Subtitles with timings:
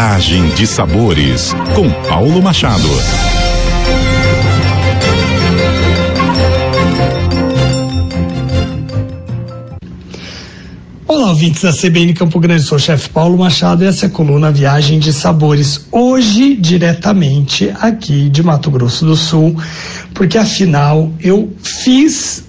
[0.00, 2.88] Viagem de Sabores, com Paulo Machado.
[11.06, 14.10] Olá, ouvintes da CBN Campo Grande, sou o chefe Paulo Machado e essa é a
[14.10, 15.86] coluna Viagem de Sabores.
[15.92, 19.54] Hoje, diretamente aqui de Mato Grosso do Sul,
[20.14, 22.48] porque afinal eu fiz,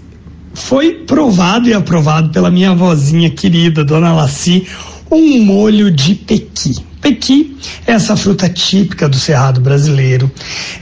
[0.54, 4.66] foi provado e aprovado pela minha vozinha querida, Dona Laci,
[5.12, 6.91] um molho de pequi.
[7.02, 10.32] Pequi é essa fruta típica do cerrado brasileiro.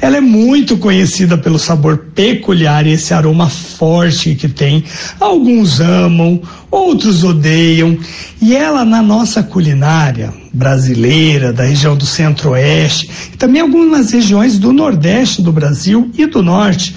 [0.02, 4.84] Ela é muito conhecida pelo sabor peculiar e esse aroma forte que tem.
[5.20, 7.98] Alguns amam, outros odeiam.
[8.42, 14.74] E ela, na nossa culinária brasileira, da região do centro-oeste, e também algumas regiões do
[14.74, 16.94] nordeste do Brasil e do norte,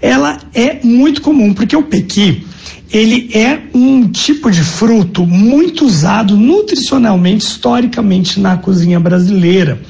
[0.00, 2.46] ela é muito comum, porque o pequi
[2.90, 9.80] ele é um tipo de fruto muito usado nutricionalmente, historicamente, na cozinha brasileira.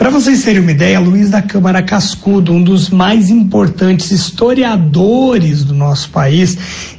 [0.00, 5.74] Para vocês terem uma ideia, Luiz da Câmara Cascudo, um dos mais importantes historiadores do
[5.74, 6.56] nosso país,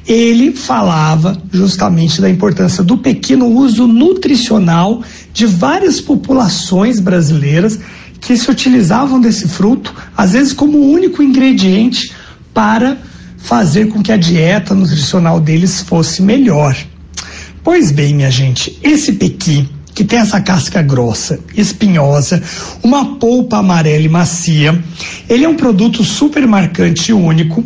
[0.08, 5.02] ele falava justamente da importância do pequeno uso nutricional
[5.34, 7.80] de várias populações brasileiras
[8.20, 12.14] que se utilizavam desse fruto, às vezes como único ingrediente
[12.54, 13.00] para
[13.36, 16.78] fazer com que a dieta nutricional deles fosse melhor.
[17.64, 19.68] Pois bem, minha gente, esse pequi
[20.02, 22.42] que tem essa casca grossa, espinhosa,
[22.82, 24.84] uma polpa amarela e macia.
[25.30, 27.64] Ele é um produto super marcante e único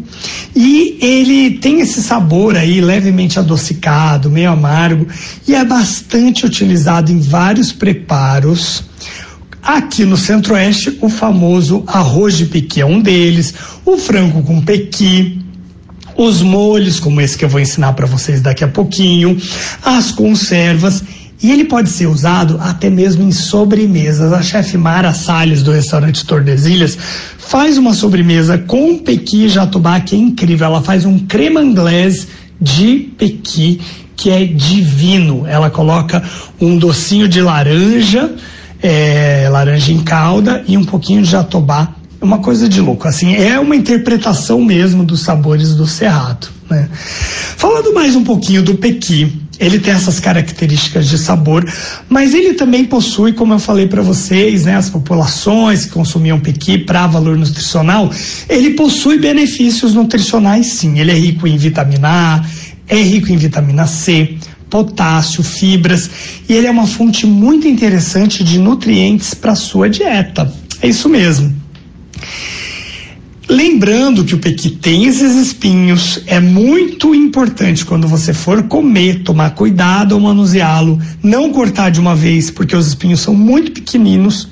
[0.54, 5.08] e ele tem esse sabor aí levemente adocicado, meio amargo
[5.48, 8.84] e é bastante utilizado em vários preparos.
[9.64, 13.54] Aqui no Centro-Oeste, o famoso arroz de pequi é um deles,
[13.86, 15.40] o frango com pequi,
[16.18, 19.38] os molhos, como esse que eu vou ensinar para vocês daqui a pouquinho,
[19.84, 21.04] as conservas
[21.46, 24.34] e ele pode ser usado até mesmo em sobremesas.
[24.34, 26.98] A chefe Mara Salles, do restaurante Tordesilhas,
[27.38, 30.66] faz uma sobremesa com pequi jatobá que é incrível.
[30.66, 32.28] Ela faz um crema inglês
[32.60, 33.80] de pequi
[34.16, 35.46] que é divino.
[35.46, 36.24] Ela coloca
[36.60, 38.34] um docinho de laranja,
[38.82, 43.08] é, laranja em calda e um pouquinho de jatobá uma coisa de louco.
[43.08, 46.48] Assim, é uma interpretação mesmo dos sabores do cerrado.
[46.70, 46.90] Né?
[47.58, 51.66] Falando mais um pouquinho do pequi, ele tem essas características de sabor,
[52.10, 56.78] mas ele também possui, como eu falei para vocês, né, as populações que consumiam pequi
[56.78, 58.12] para valor nutricional,
[58.50, 61.00] ele possui benefícios nutricionais sim.
[61.00, 62.46] Ele é rico em vitamina A,
[62.88, 64.36] é rico em vitamina C,
[64.70, 66.10] potássio, fibras,
[66.50, 70.52] e ele é uma fonte muito interessante de nutrientes para sua dieta.
[70.82, 71.65] É isso mesmo.
[73.48, 79.52] Lembrando que o pequi tem esses espinhos, é muito importante quando você for comer, tomar
[79.52, 84.50] cuidado ao manuseá-lo, não cortar de uma vez, porque os espinhos são muito pequeninos.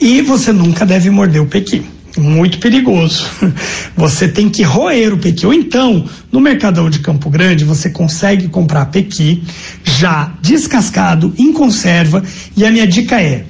[0.00, 1.82] E você nunca deve morder o pequi.
[2.16, 3.26] Muito perigoso.
[3.96, 5.44] Você tem que roer o pequi.
[5.46, 9.42] Ou então, no Mercadão de Campo Grande, você consegue comprar pequi
[9.82, 12.22] já descascado, em conserva.
[12.56, 13.44] E a minha dica é: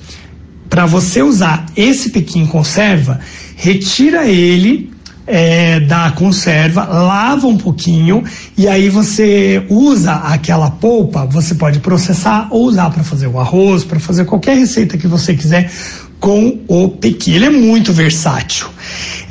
[0.71, 3.21] para você usar esse pequi em conserva,
[3.65, 4.93] retira ele
[5.27, 8.23] é, da conserva, lava um pouquinho
[8.59, 13.83] e aí você usa aquela polpa, você pode processar ou usar para fazer o arroz,
[13.83, 15.73] para fazer qualquer receita que você quiser
[16.21, 17.33] com o pequi.
[17.33, 18.67] Ele é muito versátil.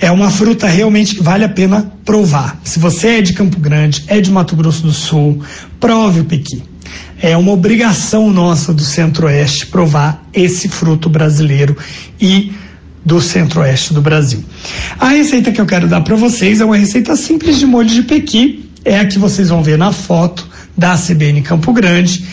[0.02, 2.60] É uma fruta realmente que vale a pena provar.
[2.64, 5.44] Se você é de Campo Grande, é de Mato Grosso do Sul,
[5.80, 6.64] prove o pequi.
[7.22, 11.78] É uma obrigação nossa do Centro-Oeste provar esse fruto brasileiro
[12.20, 12.52] e
[13.06, 14.44] do centro-oeste do Brasil.
[15.00, 18.04] A receita que eu quero dar para vocês é uma receita simples de molho de
[18.04, 20.48] pequi, é a que vocês vão ver na foto
[20.78, 22.26] da CBN Campo Grande,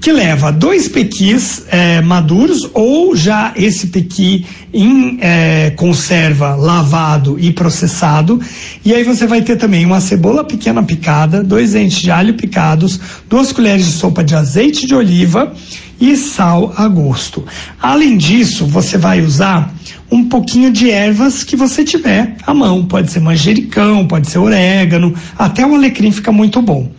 [0.00, 7.52] que leva dois pequis é, maduros ou já esse pequi em é, conserva, lavado e
[7.52, 8.40] processado.
[8.82, 12.98] E aí você vai ter também uma cebola pequena picada, dois dentes de alho picados,
[13.28, 15.52] duas colheres de sopa de azeite de oliva
[16.00, 17.44] e sal a gosto.
[17.80, 19.72] Além disso, você vai usar
[20.10, 22.84] um pouquinho de ervas que você tiver à mão.
[22.84, 26.90] Pode ser manjericão, pode ser orégano, até o alecrim fica muito bom.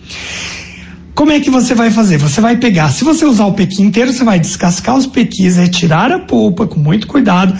[1.13, 2.17] Como é que você vai fazer?
[2.17, 6.11] Você vai pegar, se você usar o pequi inteiro, você vai descascar os pequis, retirar
[6.11, 7.53] a polpa com muito cuidado,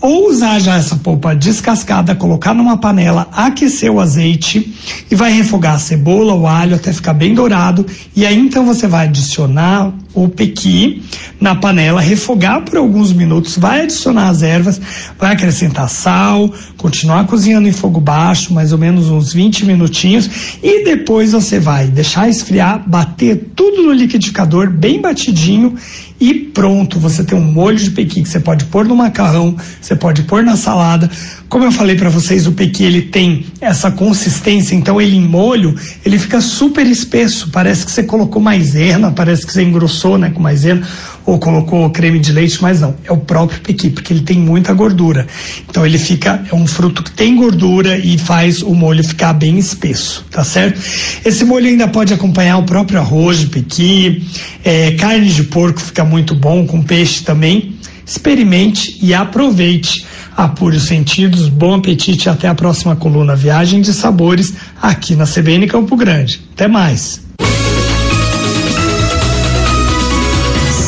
[0.00, 4.74] ou usar já essa polpa descascada, colocar numa panela, aquecer o azeite
[5.10, 7.84] e vai refogar a cebola, o alho até ficar bem dourado,
[8.14, 11.02] e aí então você vai adicionar o pequi
[11.40, 14.80] na panela, refogar por alguns minutos, vai adicionar as ervas,
[15.18, 20.84] vai acrescentar sal, continuar cozinhando em fogo baixo, mais ou menos uns 20 minutinhos, e
[20.84, 25.76] depois você vai deixar esfriar, bater tudo no liquidificador, bem batidinho,
[26.20, 29.56] e pronto, você tem um molho de pequi que você pode pôr no macarrão,
[29.88, 31.10] você pode pôr na salada.
[31.48, 35.74] Como eu falei para vocês, o pequi ele tem essa consistência, então ele em molho,
[36.04, 40.42] ele fica super espesso, parece que você colocou maisena, parece que você engrossou, né, com
[40.42, 40.86] maisena
[41.24, 44.74] ou colocou creme de leite, mas não, é o próprio pequi, porque ele tem muita
[44.74, 45.26] gordura.
[45.68, 49.58] Então ele fica, é um fruto que tem gordura e faz o molho ficar bem
[49.58, 50.78] espesso, tá certo?
[51.24, 54.26] Esse molho ainda pode acompanhar o próprio arroz de pequi,
[54.62, 57.78] é, carne de porco fica muito bom, com peixe também.
[58.08, 60.06] Experimente e aproveite.
[60.34, 65.26] Apure os sentidos, bom apetite e até a próxima coluna Viagem de Sabores aqui na
[65.26, 66.40] CBN Campo Grande.
[66.54, 67.20] Até mais.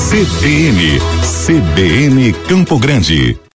[0.08, 0.98] CBN,
[1.46, 3.40] CBN Campo Grande.